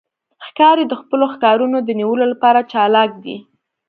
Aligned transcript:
ښکاري 0.45 0.85
د 0.87 0.93
خپلو 1.01 1.25
ښکارونو 1.33 1.77
د 1.83 1.89
نیولو 1.99 2.25
لپاره 2.31 2.67
چالاک 2.71 3.11
دی. 3.23 3.37